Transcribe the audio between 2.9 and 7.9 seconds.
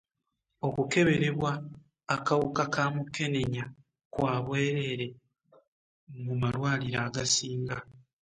mukenenya kwa bwereere mu malwaliro agasinga.